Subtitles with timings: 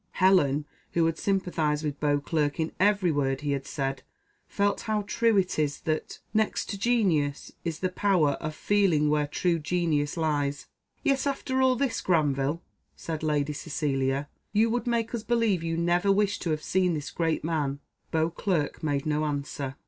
[0.13, 4.01] Helen, who had sympathised with Beauclerc in every word he had said,
[4.47, 9.27] felt how true it is that" Next to genius, is the power Of feeling where
[9.27, 10.65] true genius lies."
[11.03, 12.63] "Yet after all this, Granville,"
[12.95, 17.11] said Lady Cecilia, "you would make us believe you never wished to have seen this
[17.11, 17.79] great man?"
[18.09, 19.75] Beauclerc made no answer.